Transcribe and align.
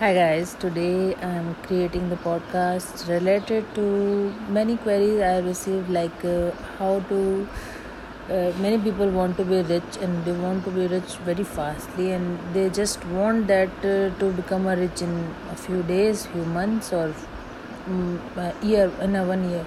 Hi 0.00 0.14
guys, 0.14 0.54
today 0.54 1.14
I'm 1.16 1.54
creating 1.64 2.08
the 2.08 2.16
podcast 2.16 3.06
related 3.06 3.66
to 3.74 3.82
many 4.48 4.78
queries 4.78 5.20
I 5.20 5.40
received 5.40 5.90
like 5.90 6.24
uh, 6.24 6.52
how 6.78 7.00
to 7.10 7.46
uh, 8.30 8.50
many 8.62 8.78
people 8.78 9.10
want 9.10 9.36
to 9.36 9.44
be 9.44 9.60
rich 9.60 9.98
and 10.00 10.24
they 10.24 10.32
want 10.32 10.64
to 10.64 10.70
be 10.70 10.86
rich 10.86 11.16
very 11.26 11.44
fastly 11.44 12.12
and 12.12 12.38
they 12.54 12.70
just 12.70 13.04
want 13.08 13.46
that 13.48 13.68
uh, 13.84 14.08
to 14.20 14.32
become 14.32 14.66
a 14.68 14.74
rich 14.74 15.02
in 15.02 15.34
a 15.52 15.56
few 15.56 15.82
days, 15.82 16.24
few 16.24 16.46
months 16.46 16.94
or 16.94 17.14
um, 17.86 18.18
a 18.38 18.54
year 18.62 18.90
in 19.02 19.14
a 19.16 19.26
one 19.34 19.50
year. 19.50 19.66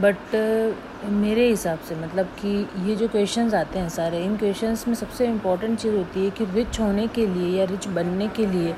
But 0.00 0.34
uh, 0.34 0.74
मेरे 1.12 1.48
हिसाब 1.48 1.78
से 1.88 1.94
मतलब 1.94 2.26
कि 2.40 2.48
ये 2.88 2.94
जो 2.96 3.08
questions 3.08 3.54
आते 3.54 3.78
हैं 3.78 3.88
सारे 3.88 4.22
इन 4.24 4.36
क्वेश्चंस 4.36 4.86
में 4.88 4.94
सबसे 4.94 5.26
इंपॉर्टेंट 5.26 5.78
चीज़ 5.78 5.94
होती 5.94 6.24
है 6.24 6.30
कि 6.38 6.44
रिच 6.54 6.78
होने 6.80 7.06
के 7.16 7.26
लिए 7.34 7.58
या 7.58 7.64
रिच 7.70 7.86
बनने 7.96 8.28
के 8.36 8.46
लिए 8.46 8.74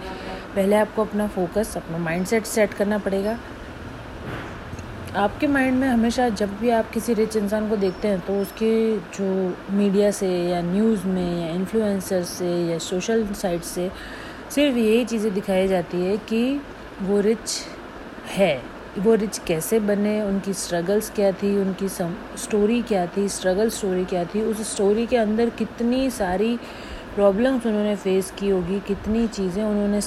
पहले 0.55 0.77
आपको 0.77 1.05
अपना 1.05 1.27
फोकस 1.29 1.77
अपना 1.77 1.99
माइंडसेट 1.99 2.45
सेट 2.47 2.75
करना 2.75 2.99
पड़ेगा। 2.99 3.39
आपके 5.17 5.47
माइंड 5.47 5.79
में 5.79 5.87
हमेशा 5.89 6.29
जब 6.31 6.57
भी 6.59 6.71
आप 6.71 6.91
किसी 6.91 7.15
रिच 7.15 7.37
इंसान 7.37 7.69
को 7.69 7.77
देखते 7.77 8.09
हैं 8.09 8.21
तो 8.21 8.41
उसके 8.41 8.75
जो 9.17 9.55
मीडिया 9.73 10.11
से 10.11 10.29
या 10.49 10.61
न्यूज़ 10.63 11.07
में 11.07 11.41
या 11.41 11.55
इन्फ्लुएंसर 11.55 12.23
से 12.25 12.51
या 12.71 12.79
सोशल 12.81 13.27
साइट 13.35 13.63
से 13.65 13.91
सिर्फ़ 14.51 14.77
यही 14.79 15.05
चीज़ें 15.05 15.33
दिखाई 15.35 15.69
जाती 15.69 16.01
है 16.01 16.17
कि 16.29 16.61
वो 17.03 17.21
रिच 17.21 17.61
है। 18.29 18.55
वो 18.99 19.15
रिच 19.15 19.39
कैसे 19.47 19.79
बने, 19.81 20.21
उनकी 20.23 20.53
स्ट्रगल्स 20.55 21.11
क्या 21.11 21.31
थी, 21.33 21.57
उनकी 21.59 21.89
सम 21.89 22.15
स्टोरी 22.39 22.81
क्या 22.83 23.07
थी 23.07 23.29
स्ट्रगल 23.29 23.69
स्टोरी 23.71 24.05
क्या 24.05 24.25
थी, 24.25 24.43
उस 24.43 24.61
स्टोरी 24.73 25.07
के 25.07 25.17
अंदर 25.17 25.51
कितनी 25.59 26.11
सारी 26.11 26.57
प्रॉब्लम्स 27.15 27.67
उन्होंने 27.67 27.97
फेस 27.97 28.31
की 28.39 28.49
होगी, 28.49 28.79
कितनी 28.81 29.27
चीज़ें 29.29 29.63
उन्होंने 29.65 30.01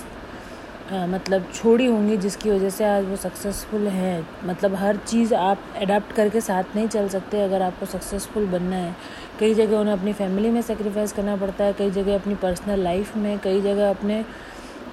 मतलब 0.92 1.46
छोड़ी 1.54 1.86
होंगी 1.86 2.16
जिसकी 2.18 2.50
वजह 2.50 2.70
से 2.70 2.86
आज 2.86 3.06
वो 3.06 3.16
सक्सेसफुल 3.16 3.88
हैं। 3.88 4.28
मतलब 4.46 4.76
हर 4.76 4.98
चीज़ 4.98 5.34
आप 5.36 5.64
अडाप्ट 5.82 6.12
करके 6.16 6.42
साथ 6.42 6.76
नहीं 6.76 6.88
चल 6.88 7.08
सकते 7.10 7.42
अगर 7.42 7.62
आपको 7.62 7.86
सक्सेसफुल 7.86 8.46
बनना 8.48 8.76
है। 8.76 8.96
कई 9.40 9.54
जगह 9.54 9.78
उन्हें 9.78 9.94
अपनी 9.94 10.14
फैमिली 10.14 10.50
में 10.50 10.62
सेक्रीफाइस 10.62 11.14
करना 11.14 11.36
पड़ता 11.38 11.64
है 11.64 11.74
कई 11.74 11.92
जगह 11.92 12.16
अपनी 12.16 12.36
पर्सनल 12.36 12.80
लाइफ 12.80 13.16
में 13.18 13.38
कई 13.40 13.62
जगह 13.62 13.90
अपने 13.90 14.24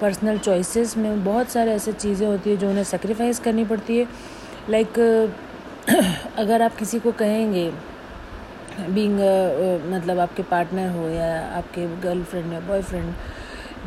पर्सनल 0.01 0.37
चॉइसेस 0.37 0.97
में। 0.97 1.23
बहुत 1.25 1.49
सारे 1.49 1.71
ऐसे 1.71 1.93
चीज़ें 1.93 2.27
होती 2.27 2.49
है 2.49 2.57
जो 2.57 2.69
उन्हें 2.69 2.83
सेक्रीफाइस 2.83 3.39
करनी 3.39 3.65
पड़ती 3.65 3.97
है। 3.97 4.07
लाइक 4.69 4.93
like, 4.93 6.03
अगर 6.37 6.61
आप 6.61 6.75
किसी 6.75 6.99
को 6.99 7.11
कहेंगे 7.13 7.71
बींग 8.89 9.19
मतलब 9.93 10.19
आपके 10.19 10.43
पार्टनर 10.43 10.89
हो 10.89 11.07
या 11.09 11.27
आपके 11.57 11.87
गर्लफ्रेंड 12.01 12.53
या 12.53 12.59
boyfriend 12.59 13.13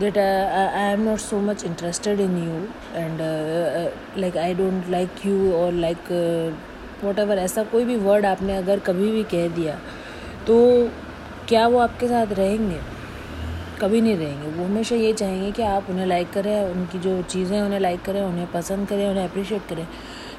that 0.00 0.16
uh, 0.16 0.70
I 0.74 0.92
am 0.92 1.04
not 1.04 1.20
so 1.20 1.40
much 1.40 1.64
interested 1.64 2.20
in 2.20 2.36
you 2.42 2.56
and 2.94 3.20
uh, 3.20 3.26
uh, 3.80 3.90
like 4.16 4.36
I 4.36 4.52
don't 4.52 4.90
like 4.90 5.24
you 5.24 5.52
or 5.52 5.70
like 5.72 6.12
whatever 7.18 7.38
ऐसा 7.38 7.62
कोई 7.72 7.84
भी 7.84 7.96
वर्ड 7.96 8.26
आपने 8.26 8.56
अगर 8.56 8.78
कभी 8.86 9.10
भी 9.10 9.22
कह 9.32 9.48
दिया 9.56 9.74
तो 10.46 10.56
क्या 11.48 11.66
वो 11.66 11.78
आपके 11.78 12.08
साथ 12.08 12.32
रहेंगे? 12.38 12.78
कभी 13.80 14.00
नहीं 14.00 14.16
रहेंगे। 14.16 14.50
वो 14.56 14.64
हमेशा 14.64 14.96
ये 14.96 15.12
चाहेंगे 15.12 15.50
कि 15.52 15.62
आप 15.62 15.90
उन्हें 15.90 16.06
लाइक 16.06 16.30
करें 16.32 16.64
उनकी 16.64 16.98
जो 16.98 17.20
चीज़ें 17.22 17.60
उन्हें 17.60 17.80
लाइक 17.80 18.02
करें 18.04 18.20
उन्हें 18.22 18.46
पसंद 18.52 18.88
करें 18.88 19.08
उन्हें 19.08 19.24
अप्रिशिएट 19.24 19.68
करें। 19.68 19.86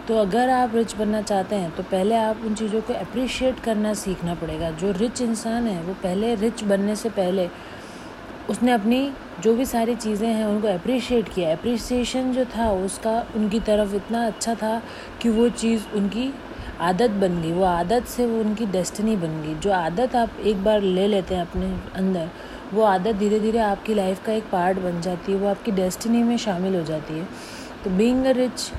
तो 0.08 0.18
अगर 0.18 0.50
आप 0.50 0.76
रिच 0.76 0.96
बनना 0.96 1.22
चाहते 1.22 1.56
हैं 1.56 1.72
तो 1.76 1.84
पहले 1.84 2.16
आप 2.16 2.42
उन 2.46 2.56
चीज़ों 2.56 2.82
को 2.82 2.94
अप्रिशिएट 2.94 3.60
करना 3.66 3.94
सीखना 4.04 4.36
पड़ेगा। 4.36 4.72
जो 4.72 4.92
रिच 5.00 5.22
इंसान 5.22 5.68
है 5.68 5.82
वो 5.84 5.94
पहले 6.04 6.36
रिच 6.36 6.64
बनने 6.64 6.96
से 6.96 7.10
पहले 7.10 7.48
उसने 8.50 8.72
अपनी 8.72 9.12
जो 9.44 9.54
भी 9.54 9.66
सारी 9.66 9.96
चीज़ें 9.96 10.28
हैं 10.28 10.46
उनको 10.46 10.68
अप्रिशिएट 10.68 11.30
किया। 11.30 11.52
अप्रिसिएशन 11.52 12.32
जो 12.34 12.46
था, 12.46 12.72
उसका 12.72 13.12
उनकी 13.36 13.60
तरफ़ 13.60 13.96
इतना 13.96 14.26
अच्छा 14.28 14.56
था 14.56 14.82
कि 15.22 15.30
वो 15.30 15.50
चीज़ 15.50 15.84
उनकी 15.96 16.32
आदत 16.82 17.12
बन 17.22 17.42
गई। 17.42 17.52
वो 17.52 17.64
आदत 17.64 18.06
से 18.08 18.26
वो 18.26 18.40
उनकी 18.40 18.66
डेस्टिनी 18.66 19.16
बन 19.16 19.42
गई। 19.42 19.56
जो 19.56 19.72
आदत 19.72 20.16
आप 20.16 20.40
एक 20.42 20.64
बार 20.64 20.82
ले 20.82 21.08
लेते 21.08 21.36
हैं 21.36 21.42
अपने 21.42 21.74
अंदर, 21.96 22.30
वो 22.74 22.84
आदत 22.84 23.16
धीरे 23.16 23.40
धीरे 23.40 23.60
आपकी 23.60 23.94
लाइफ 23.94 24.26
का 24.26 24.34
एक 24.34 24.50
पार्ट 24.52 24.80
बन 24.80 25.02
जाती 25.02 25.32
है। 25.32 25.38
वो 25.38 25.48
आपकी 25.48 25.72
डेस्टिनी 25.72 26.24
में 26.24 26.38
शामिल 26.38 26.76
हो 26.76 26.84
जाती 26.84 27.14
है। 27.14 27.28
तो 27.84 27.90
बींग 27.90 28.26
अ 28.26 28.32
रिच 28.32 28.72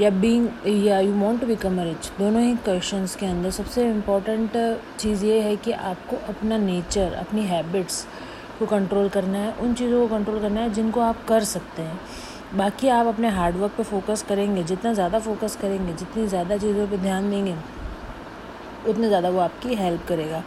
या 0.00 0.10
बींग 0.10 0.48
या 0.86 0.98
you 1.00 1.12
want 1.20 1.40
to 1.40 1.46
become 1.46 1.80
a 1.80 1.84
rich 1.84 2.10
दोनों 2.18 2.42
ही 2.42 2.54
क्वेश्चन 2.64 3.06
के 3.20 3.26
अंदर 3.26 3.50
सबसे 3.50 3.88
इम्पोर्टेंट 3.90 4.56
चीज़ 4.98 5.24
ये 5.26 5.40
है 5.40 5.56
कि 5.56 5.72
आपको 5.72 6.16
अपना 6.28 6.56
नेचर 6.58 7.12
अपनी 7.14 7.42
हैबिट्स 7.46 8.04
को 8.62 8.66
कंट्रोल 8.66 9.08
करना 9.10 9.38
है 9.38 9.54
उन 9.58 9.74
चीज़ों 9.74 10.00
को 10.00 10.08
कंट्रोल 10.08 10.40
करना 10.40 10.60
है 10.60 10.72
जिनको 10.72 11.00
आप 11.02 11.24
कर 11.28 11.44
सकते 11.46 11.82
हैं। 11.82 12.00
बाकी 12.56 12.88
आप 12.90 13.06
अपने 13.06 13.28
हार्डवर्क 13.30 13.72
पे 13.76 13.82
फोकस 13.84 14.22
करेंगे 14.28 14.62
जितना 14.64 14.92
ज़्यादा 14.94 15.18
फोकस 15.20 15.56
करेंगे 15.56 15.92
जितनी 15.94 16.26
ज़्यादा 16.28 16.56
चीज़ों 16.58 16.86
पे 16.86 16.98
ध्यान 16.98 17.30
देंगे 17.30 17.54
उतने 18.88 19.08
ज़्यादा 19.08 19.28
वो 19.28 19.40
आपकी 19.40 19.74
हेल्प 19.74 20.06
करेगा। 20.08 20.42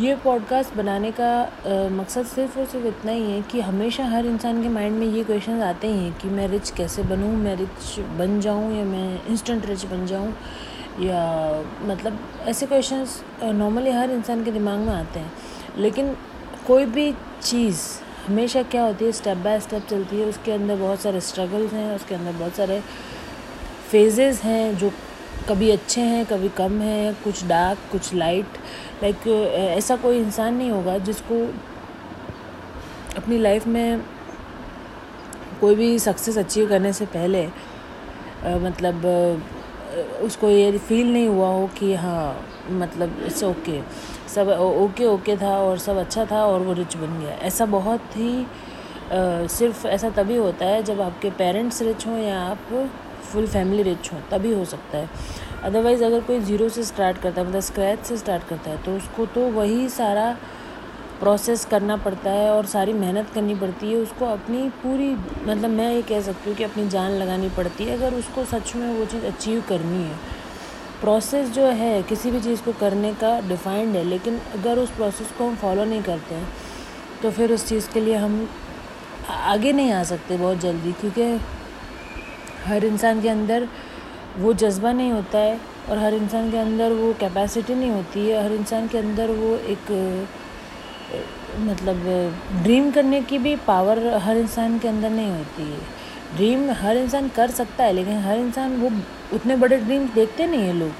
ये 0.00 0.14
पॉडकास्ट 0.24 0.74
बनाने 0.76 1.10
का 1.12 1.28
आ, 1.40 1.88
मकसद 1.90 2.26
सिर्फ़ 2.26 2.58
और 2.58 2.66
सिर्फ़ 2.66 2.86
इतना 2.86 3.12
ही 3.12 3.30
है 3.30 3.40
कि 3.42 3.60
हमेशा 3.60 4.04
हर 4.06 4.26
इंसान 4.26 4.62
के 4.62 4.68
माइंड 4.68 4.98
में 4.98 5.06
ये 5.06 5.24
क्वेश्चन 5.24 5.60
आते 5.62 5.88
ही 5.88 5.98
हैं 5.98 6.12
कि 6.18 6.28
मैं 6.30 6.48
रिच 6.48 6.70
कैसे 6.70 7.02
बनूँ 7.04 7.32
मैं 7.36 7.56
रिच 7.56 7.98
बन 8.18 8.40
जाऊँ 8.40 8.72
या 8.74 8.84
मैं 8.84 9.26
इंस्टेंट 9.26 9.66
रिच 9.66 9.84
बन 9.86 10.06
जाऊँ 10.06 10.32
या 11.00 11.22
मतलब 11.82 12.18
ऐसे 12.48 12.66
क्वेश्चंस 12.66 13.22
नॉर्मली 13.44 13.90
हर 13.90 14.10
इंसान 14.10 14.44
के 14.44 14.50
दिमाग 14.50 14.78
में 14.78 14.92
आते 14.94 15.20
हैं। 15.20 15.32
लेकिन 15.78 16.14
कोई 16.66 16.84
भी 16.84 17.12
चीज़ 17.42 17.80
हमेशा 18.26 18.62
क्या 18.62 18.82
होती 18.82 19.04
है 19.04 19.10
स्टेप 19.12 19.36
बाय 19.38 19.58
स्टेप 19.60 19.86
चलती 19.90 20.16
है 20.16 20.24
उसके 20.26 20.52
अंदर 20.52 20.76
बहुत 20.76 21.00
सारे 21.00 21.20
स्ट्रगल्स 21.20 21.72
हैं 21.72 21.94
उसके 21.94 22.14
अंदर 22.14 22.32
बहुत 22.32 22.52
सारे 22.52 22.80
फेजेस 23.90 24.40
हैं 24.42 24.76
जो 24.78 24.90
कभी 25.48 25.70
अच्छे 25.70 26.00
हैं 26.00 26.24
कभी 26.26 26.48
कम 26.56 26.80
हैं 26.80 27.14
कुछ 27.24 27.44
डार्क 27.46 27.78
कुछ 27.92 28.12
लाइट 28.14 28.58
लाइक 29.02 29.26
ऐसा 29.76 29.96
कोई 29.96 30.18
इंसान 30.18 30.54
नहीं 30.54 30.70
होगा 30.70 30.96
जिसको 30.98 31.40
अपनी 33.16 33.38
लाइफ 33.38 33.66
में 33.66 34.02
कोई 35.60 35.74
भी 35.74 35.98
सक्सेस 35.98 36.38
अचीव 36.38 36.68
करने 36.68 36.92
से 36.92 37.06
पहले 37.06 37.44
आ, 37.46 38.56
मतलब 38.58 39.06
उसको 40.22 40.50
ये 40.50 40.78
फील 40.78 41.12
नहीं 41.12 41.28
हुआ 41.28 41.48
हो 41.48 41.66
कि 41.78 41.94
हाँ 41.94 42.46
मतलब 42.70 43.22
इट्स 43.26 43.42
ओके 43.44 43.80
सब 44.28 44.48
ओके 44.50 45.04
ओके 45.06 45.36
था 45.36 45.56
और 45.58 45.78
सब 45.78 45.96
अच्छा 45.98 46.24
था 46.26 46.44
और 46.44 46.60
वो 46.60 46.72
रिच 46.74 46.96
बन 46.96 47.18
गया। 47.20 47.34
ऐसा 47.42 47.66
बहुत 47.68 48.16
ही 48.16 48.46
सिर्फ़ 49.48 49.86
ऐसा 49.86 50.10
तभी 50.12 50.36
होता 50.36 50.66
है 50.66 50.82
जब 50.82 51.00
आपके 51.00 51.30
पेरेंट्स 51.32 51.82
रिच 51.82 52.06
हों 52.06 52.18
या 52.18 52.40
आप 52.40 52.72
फुल 53.24 53.46
फैमिली 53.46 53.82
रिच 53.82 54.12
हों, 54.12 54.20
तभी 54.30 54.52
हो 54.52 54.64
सकता 54.64 54.98
है। 54.98 55.08
अदरवाइज़ 55.64 56.04
अगर 56.04 56.20
कोई 56.22 56.40
ज़ीरो 56.40 56.68
से 56.68 56.82
स्टार्ट 56.84 57.18
करता 57.18 57.40
है 57.40 57.46
मतलब 57.48 57.60
स्क्रैच 57.62 58.04
से 58.04 58.16
स्टार्ट 58.16 58.48
करता 58.48 58.70
है 58.70 58.82
तो 58.84 58.96
उसको 58.96 59.26
तो 59.28 59.48
वही 59.52 59.88
सारा 59.90 60.36
प्रोसेस 61.20 61.64
करना 61.64 61.96
पड़ता 61.96 62.30
है 62.30 62.50
और 62.52 62.66
सारी 62.66 62.92
मेहनत 62.94 63.30
करनी 63.34 63.54
पड़ती 63.54 63.90
है। 63.90 63.96
उसको 63.98 64.24
अपनी 64.26 64.68
पूरी 64.82 65.08
मतलब 65.46 65.70
मैं 65.70 65.92
ये 65.92 66.02
कह 66.02 66.20
सकती 66.22 66.50
हूँ 66.50 66.56
कि 66.58 66.64
अपनी 66.64 66.88
जान 66.88 67.12
लगानी 67.12 67.48
पड़ती 67.56 67.84
है 67.84 67.96
अगर 67.96 68.14
उसको 68.14 68.44
सच 68.46 68.74
में 68.76 68.88
वो 68.98 69.04
चीज़ 69.04 69.24
अचीव 69.26 69.62
करनी 69.68 70.02
है। 70.02 70.18
प्रोसेस 71.00 71.48
जो 71.50 71.66
है, 71.72 72.02
किसी 72.02 72.30
भी 72.30 72.40
चीज़ 72.40 72.62
को 72.62 72.72
करने 72.80 73.12
का 73.14 73.38
डिफाइंड 73.48 73.96
है, 73.96 74.04
लेकिन 74.04 74.38
अगर 74.54 74.78
उस 74.78 74.90
प्रोसेस 74.92 75.32
को 75.38 75.46
हम 75.46 75.56
फॉलो 75.56 75.84
नहीं 75.84 76.02
करते 76.02 76.34
हैं 76.34 76.48
तो 77.22 77.30
फिर 77.30 77.52
उस 77.52 77.66
चीज़ 77.68 77.88
के 77.90 78.00
लिए 78.00 78.16
हम 78.16 78.48
आगे 79.30 79.72
नहीं 79.72 79.92
आ 79.92 80.02
सकते 80.04 80.36
बहुत 80.36 80.58
जल्दी, 80.60 80.92
क्योंकि 80.92 81.22
हर 82.64 82.84
इंसान 82.84 83.20
के 83.22 83.28
अंदर 83.28 83.68
वो 84.38 84.52
जज्बा 84.54 84.92
नहीं 84.92 85.12
होता 85.12 85.38
है 85.38 85.58
और 85.90 85.98
हर 85.98 86.14
इंसान 86.14 86.50
के 86.50 86.58
अंदर 86.58 86.92
वो 86.92 87.12
कैपेसिटी 87.20 87.74
नहीं 87.74 87.90
होती 87.90 88.28
है, 88.28 88.42
हर 88.44 88.52
इंसान 88.52 88.88
के 88.88 88.98
अंदर 88.98 89.30
वो 89.32 89.54
एक 89.56 89.92
मतलब 91.60 91.96
ड्रीम 92.62 92.90
करने 92.90 93.20
की 93.22 93.38
भी 93.38 93.54
पावर 93.66 94.06
हर 94.22 94.36
इंसान 94.36 94.78
के 94.78 94.88
अंदर 94.88 95.10
नहीं 95.10 95.30
होती 95.30 95.62
है। 95.62 95.78
ड्रीम 96.34 96.70
हर 96.70 96.96
इंसान 96.96 97.28
कर 97.28 97.50
सकता 97.50 97.84
है, 97.84 97.92
लेकिन 97.92 98.18
हर 98.18 98.38
इंसान 98.38 98.76
वो 98.76 98.90
उतने 99.32 99.56
बड़े 99.56 99.76
ड्रीम 99.76 100.08
देखते 100.08 100.46
नहीं 100.46 100.60
हैं 100.60 100.74
लोग, 100.74 100.90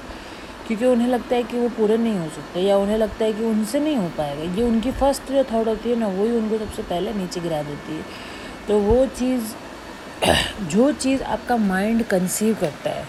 क्योंकि 0.67 0.85
उन्हें 0.85 1.07
लगता 1.07 1.35
है 1.35 1.43
कि 1.43 1.57
वो 1.57 1.69
पूरे 1.69 1.97
नहीं 1.97 2.17
हो 2.19 2.29
सकते, 2.29 2.59
या 2.59 2.77
उन्हें 2.77 2.97
लगता 2.97 3.25
है 3.25 3.33
कि 3.33 3.43
उनसे 3.43 3.79
नहीं 3.79 3.95
हो 3.95 4.07
पाएगा। 4.17 4.55
ये 4.55 4.63
उनकी 4.63 4.91
फ़र्स्ट 4.91 5.31
जो 5.31 5.43
थॉट 5.43 5.67
होती 5.67 5.89
है 5.89 5.95
ना 5.95 6.07
वही 6.07 6.31
उनको 6.31 6.57
सबसे 6.57 6.81
पहले 6.81 7.13
नीचे 7.13 7.39
गिरा 7.39 7.63
देती 7.63 7.95
है। 7.95 8.01
तो 8.67 8.79
वो 8.79 9.05
चीज़, 9.05 9.43
जो 10.61 10.91
चीज़ 10.91 11.23
आपका 11.23 11.57
माइंड 11.57 12.03
कंसीव 12.03 12.57
करता 12.61 12.89
है, 12.89 13.05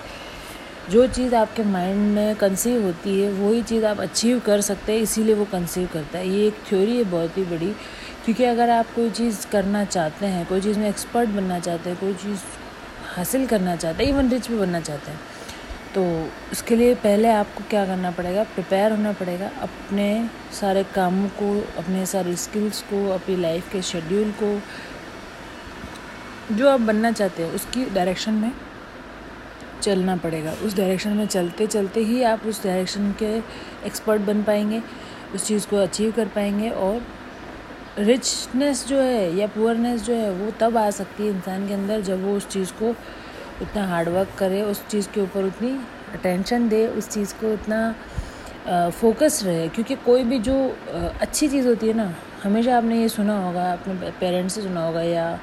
जो 0.91 1.07
चीज़ 1.07 1.35
आपके 1.35 1.63
माइंड 1.63 2.15
में 2.15 2.37
कंसीव 2.37 2.83
होती 2.83 3.21
है, 3.21 3.33
वही 3.33 3.63
चीज़ 3.63 3.85
आप 3.85 4.01
अचीव 4.01 4.39
कर 4.39 4.61
सकते 4.61 4.93
हैं, 4.93 5.01
इसीलिए 5.01 5.35
वो 5.35 5.45
कंसीव 5.45 5.89
करता 5.93 6.19
है। 6.19 6.29
ये 6.29 6.47
एक 6.47 6.55
थ्योरी 6.69 6.97
है, 6.97 7.05
बहुत 7.05 7.39
ही 7.39 7.43
बड़ी। 7.43 7.75
क्योंकि 8.29 8.45
अगर 8.45 8.71
आप 8.71 8.87
कोई 8.95 9.11
चीज़ 9.11 9.47
करना 9.51 9.85
चाहते 9.85 10.27
हैं, 10.27 10.45
कोई 10.47 10.61
चीज़ 10.61 10.79
में 10.79 10.89
एक्सपर्ट 10.89 11.31
बनना 11.31 11.59
चाहते 11.59 11.91
हैं, 11.91 11.99
कोई 11.99 12.15
चीज़ 12.15 12.41
हासिल 13.15 13.47
करना 13.47 13.77
चाहते 13.77 14.05
हैं 14.05 14.11
इवन 14.11 14.29
रिच 14.31 14.49
भी 14.49 14.59
बनना 14.59 14.81
चाहते 14.81 15.11
हैं 15.11 15.21
तो 15.95 16.03
उसके 16.53 16.77
लिए 16.77 16.95
पहले 16.97 17.29
आपको 17.29 17.65
क्या 17.71 17.85
करना 17.87 18.11
पड़ेगा? 18.11 18.45
प्रिपेयर 18.45 18.93
होना 18.93 19.13
पड़ेगा 19.13 19.51
अपने 19.63 20.29
सारे 20.53 20.85
कामों 20.95 21.29
को, 21.41 21.53
अपने 21.79 22.05
सारे 22.07 22.37
स्किल्स 22.37 22.83
को, 22.83 23.05
अपनी 23.11 23.37
लाइफ 23.37 23.73
के 23.73 23.83
शेड्यूल 23.83 24.33
को, 24.43 24.55
जो 26.55 26.69
आप 26.69 26.81
बनना 26.81 27.13
चाहते 27.13 27.43
हैं, 27.43 27.53
उसकी 27.53 27.85
डायरेक्शन 27.85 28.35
में 28.35 28.53
चलना 29.83 30.17
पड़ेगा। 30.17 30.53
उस 30.53 30.77
डायरेक्शन 30.77 31.11
में 31.11 31.27
चलते 31.27 31.67
चलते 31.67 32.01
ही 32.01 32.23
आप 32.23 32.47
उस 32.47 32.65
डायरेक्शन 32.65 33.13
के 33.13 33.37
एक्सपर्ट 33.87 34.23
बन 34.23 34.43
पाएँगे, 34.43 34.83
उस 35.35 35.47
चीज़ 35.47 35.67
को 35.67 35.77
अचीव 35.77 36.13
कर 36.13 36.29
पाएँगे 36.29 36.71
और 36.71 37.01
रिचनेस 37.99 38.87
जो 38.89 39.01
है 39.01 39.37
या 39.37 39.47
पुअरनेस 39.47 40.03
जो 40.03 40.15
है, 40.15 40.31
वो 40.33 40.51
तब 40.61 40.77
आ 40.77 40.89
सकती 40.91 41.23
है 41.23 41.31
इंसान 41.31 41.67
के 41.69 41.75
अंदर 41.75 42.01
जब 42.01 42.25
वो 42.25 42.37
उस 42.37 42.49
चीज़ 42.49 42.73
को 42.73 42.91
उतना 43.63 43.87
हार्डवर्क 43.87 44.35
करे, 44.39 44.63
उस 44.63 44.87
चीज़ 44.89 45.09
के 45.09 45.21
ऊपर 45.21 45.45
उतनी 45.45 45.71
अटेंशन 46.15 46.69
दे, 46.69 46.87
उस 46.89 47.09
चीज़ 47.09 47.35
को 47.35 47.53
उतना 47.53 47.95
फोकस 48.91 49.41
रहे। 49.45 49.69
क्योंकि 49.69 49.95
कोई 49.97 50.25
भी 50.25 50.39
जो 50.39 50.55
अच्छी 51.21 51.49
चीज़ 51.49 51.69
होती 51.69 51.89
है 51.89 51.95
ना, 51.95 52.15
हमेशा 52.43 52.77
आपने 52.77 53.01
ये 53.01 53.09
सुना 53.09 53.39
होगा 53.45 53.73
अपने 53.73 54.11
पेरेंट्स 54.21 54.55
से 54.55 54.63
सुना 54.63 54.85
होगा 54.87 55.03
या 55.03 55.39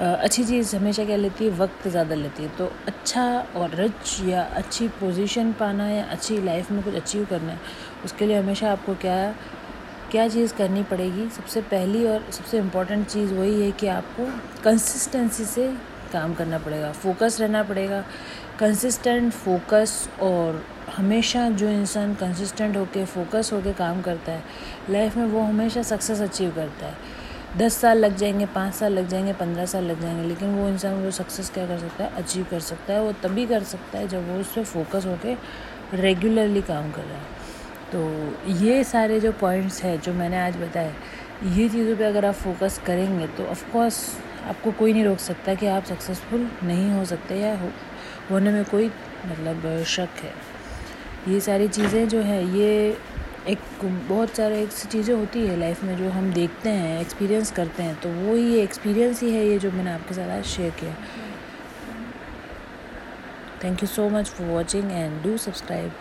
अच्छी 0.00 0.44
चीज़ 0.44 0.74
हमेशा 0.76 1.04
क्या 1.04 1.16
लेती 1.16 1.44
है? 1.44 1.50
वक्त 1.58 1.88
ज़्यादा 1.88 2.14
लेती 2.14 2.42
है। 2.42 2.48
तो 2.58 2.72
अच्छा 2.86 3.24
और 3.56 3.74
रिच 3.74 4.20
या 4.28 4.42
अच्छी 4.56 4.88
पोजीशन 5.00 5.52
पाना 5.52 5.88
या 5.90 6.04
अच्छी 6.06 6.40
लाइफ 6.44 6.70
में 6.70 6.82
कुछ 6.84 6.94
अचीव 6.94 7.24
करना 7.30 7.52
है, 7.52 7.58
उसके 8.04 8.26
लिए 8.26 8.38
हमेशा 8.38 8.70
आपको 8.72 8.94
क्या 8.94 9.34
क्या 10.10 10.28
चीज़ 10.28 10.54
करनी 10.54 10.82
पड़ेगी? 10.82 11.28
सबसे 11.30 11.60
पहली 11.60 12.04
और 12.06 12.24
सबसे 12.32 12.58
इंपॉर्टेंट 12.58 13.06
चीज़ 13.06 13.34
वही 13.34 13.62
है 13.62 13.70
कि 13.70 13.86
आपको 13.86 14.24
कंसिस्टेंसी 14.64 15.44
से 15.44 15.66
काम 16.12 16.34
करना 16.34 16.58
पड़ेगा 16.58 16.92
फोकस 16.92 17.36
रहना 17.40 17.62
पड़ेगा। 17.62 18.04
कंसिस्टेंट 18.60 19.32
फोकस 19.32 20.08
और 20.22 20.64
हमेशा 20.96 21.48
जो 21.50 21.68
इंसान 21.68 22.14
कंसिस्टेंट 22.14 22.76
होकर 22.76 23.04
फोकस 23.04 23.50
होकर 23.52 23.72
काम 23.72 24.02
करता 24.02 24.32
है 24.32 24.42
लाइफ 24.90 25.16
में 25.16 25.24
वो 25.24 25.40
हमेशा 25.40 25.82
सक्सेस 25.82 26.20
अचीव 26.20 26.50
करता 26.50 26.86
है। 26.86 26.96
दस 27.58 27.76
साल 27.76 27.98
लग 27.98 28.16
जाएँगे, 28.16 28.46
पाँच 28.46 28.74
साल 28.74 28.92
लग 28.92 29.08
जाएँगे, 29.08 29.32
पंद्रह 29.32 29.66
साल 29.66 29.84
लग 29.84 30.00
जाएँगे, 30.00 30.28
लेकिन 30.28 30.54
वो 30.54 30.68
इंसान 30.68 31.04
वो 31.04 31.10
सक्सेस 31.10 31.50
क्या 31.50 31.66
कर 31.66 31.78
सकता 31.78 32.04
है? 32.04 32.16
अचीव 32.16 32.46
कर 32.50 32.60
सकता 32.60 32.92
है, 32.92 33.02
वो 33.02 33.12
तभी 33.12 33.46
कर 33.46 33.62
सकता 33.62 33.98
है 33.98 34.08
जब 34.08 34.30
वो 34.30 34.40
उस 34.40 34.54
पर 34.56 34.64
फोकस 34.64 35.06
होकर 35.06 35.38
रेगुलरली 35.94 36.62
काम 36.62 36.90
कर 36.92 37.02
रहा 37.02 37.18
है। 37.18 37.39
तो 37.92 38.00
ये 38.56 38.82
सारे 38.84 39.20
जो 39.20 39.32
पॉइंट्स 39.32 39.82
हैं 39.82 40.00
जो 40.00 40.12
मैंने 40.14 40.38
आज 40.38 40.56
बताए, 40.56 40.94
ये 41.46 41.68
चीज़ों 41.68 41.96
पे 41.96 42.04
अगर 42.04 42.24
आप 42.24 42.34
फोकस 42.36 42.80
करेंगे 42.86 43.26
तो 43.28 43.44
ऑफकोर्स 43.46 43.98
आपको 44.48 44.70
कोई 44.72 44.92
नहीं 44.92 45.04
रोक 45.04 45.18
सकता 45.18 45.54
कि 45.54 45.66
आप 45.68 45.84
सक्सेसफुल 45.84 46.48
नहीं 46.64 46.90
हो 46.90 47.04
सकते 47.04 47.38
या 47.38 47.56
हो 47.58 47.70
होने 48.30 48.50
में 48.52 48.64
कोई 48.64 48.86
मतलब 49.26 49.82
शक 49.88 50.22
है। 50.22 50.32
ये 51.28 51.40
सारी 51.40 51.68
चीज़ें 51.68 52.08
जो 52.08 52.20
है, 52.20 52.44
ये 52.58 52.96
एक 53.48 53.58
बहुत 54.08 54.36
सारे 54.36 54.62
ऐसी 54.62 54.88
चीज़ें 54.88 55.14
होती 55.14 55.46
है 55.46 55.56
लाइफ 55.58 55.82
में 55.84 55.96
जो 55.96 56.10
हम 56.10 56.32
देखते 56.32 56.70
हैं 56.70 57.00
एक्सपीरियंस 57.00 57.50
करते 57.52 57.82
हैं 57.82 57.94
तो 58.00 58.08
वो 58.10 58.34
ही 58.34 58.58
एक्सपीरियंस 58.58 59.22
ही 59.22 59.30
है 59.30 59.46
ये 59.46 59.58
जो 59.58 59.70
मैंने 59.70 59.90
आपके 59.92 60.14
साथ 60.14 60.30
आज 60.30 60.44
शेयर 60.46 60.70
किया। 60.80 60.94
Thank 63.64 63.82
you 63.82 63.88
so 63.88 64.08
much 64.08 64.28
for 64.28 64.46
watching 64.48 64.92
and 64.92 65.22
do 65.22 65.36
subscribe 65.38 65.92